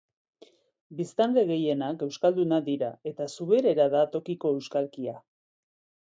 Biztanle 0.99 1.41
gehienak 1.49 2.01
euskaldunak 2.05 2.65
dira, 2.69 2.89
eta 3.11 3.27
zuberera 3.33 3.85
da 3.97 4.01
tokiko 4.17 4.55
euskalkia. 4.55 5.15